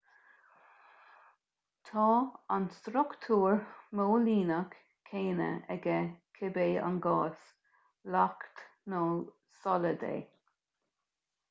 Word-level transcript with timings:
tá 1.89 2.05
an 2.55 2.65
struchtúr 2.77 3.59
móilíneach 3.99 4.75
céanna 5.11 5.51
aige 5.77 5.99
cibé 6.39 6.67
an 6.89 6.99
gás 7.09 7.47
leacht 8.17 8.67
nó 8.95 9.05
solad 9.61 10.09
é 10.13 10.17